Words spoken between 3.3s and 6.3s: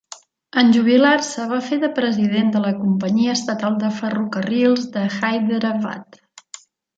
estatal de ferrocarrils d'Hyderabad.